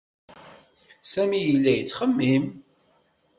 [1.11, 2.45] Sami yella yettxemmim.